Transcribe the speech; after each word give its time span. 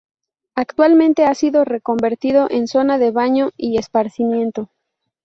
Actualmente 0.55 1.25
ha 1.25 1.35
sido 1.35 1.63
reconvertido 1.63 2.47
en 2.49 2.67
zona 2.67 2.97
de 2.97 3.11
baño 3.11 3.51
y 3.55 3.77
esparcimiento. 3.77 4.71